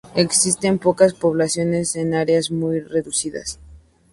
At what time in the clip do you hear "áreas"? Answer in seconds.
2.15-2.49